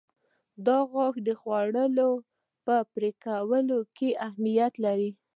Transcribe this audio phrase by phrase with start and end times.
[0.65, 2.11] دا غاښه د خوړو
[2.65, 5.09] په پرې کولو کې اهمیت لري.